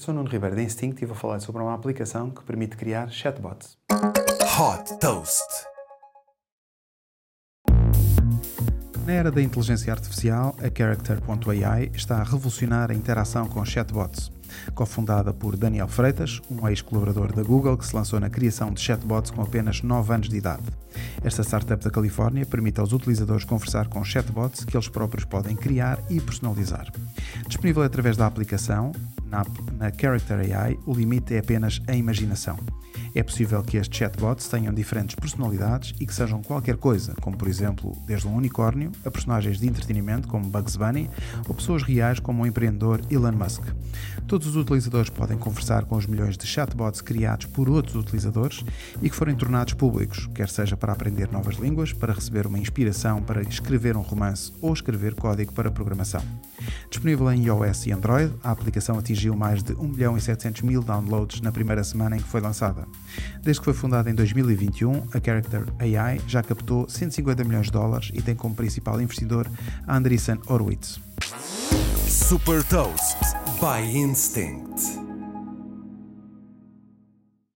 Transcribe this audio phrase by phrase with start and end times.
[0.00, 2.74] Eu sou o Nuno Ribeiro da Instinct e vou falar sobre uma aplicação que permite
[2.74, 3.76] criar chatbots.
[4.58, 5.44] Hot Toast.
[9.04, 14.32] Na era da inteligência artificial, a Character.ai está a revolucionar a interação com chatbots.
[14.74, 19.30] Cofundada por Daniel Freitas, um ex-colaborador da Google que se lançou na criação de chatbots
[19.30, 20.64] com apenas 9 anos de idade.
[21.22, 25.98] Esta startup da Califórnia permite aos utilizadores conversar com chatbots que eles próprios podem criar
[26.08, 26.90] e personalizar.
[27.46, 28.92] Disponível através da aplicação,
[29.30, 32.58] na, na Character AI, o limite é apenas a imaginação.
[33.14, 37.48] É possível que estes chatbots tenham diferentes personalidades e que sejam qualquer coisa, como por
[37.48, 41.10] exemplo, desde um unicórnio a personagens de entretenimento como Bugs Bunny
[41.48, 43.64] ou pessoas reais como o empreendedor Elon Musk.
[44.28, 48.64] Todos os utilizadores podem conversar com os milhões de chatbots criados por outros utilizadores
[49.02, 53.20] e que forem tornados públicos, quer seja para aprender novas línguas, para receber uma inspiração
[53.22, 56.22] para escrever um romance ou escrever código para programação.
[56.88, 60.82] Disponível em iOS e Android, a aplicação atingiu mais de 1 milhão e 700 mil
[60.82, 62.86] downloads na primeira semana em que foi lançada.
[63.42, 68.10] Desde que foi fundada em 2021, a Character AI já captou 150 milhões de dólares
[68.14, 69.46] e tem como principal investidor
[69.86, 70.98] Andreessen Horowitz.
[72.08, 73.18] Super Toast
[73.60, 75.09] by Instinct.